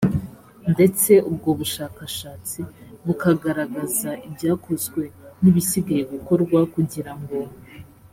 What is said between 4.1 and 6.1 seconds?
ibyakozwe n ibisigaye